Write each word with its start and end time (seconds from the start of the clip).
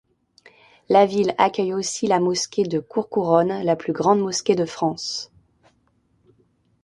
La 0.89 1.05
ville 1.05 1.35
accueille 1.37 1.75
aussi 1.75 2.07
la 2.07 2.19
mosquée 2.19 2.63
de 2.63 2.79
Courcouronnes, 2.79 3.61
la 3.63 3.75
plus 3.75 3.93
grande 3.93 4.19
mosquée 4.19 4.55
de 4.55 4.65
France. 4.65 5.31